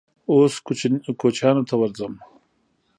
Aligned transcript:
_اوس 0.31 0.53
کوچيانو 1.21 1.67
ته 1.69 1.75
ورځم. 1.81 2.13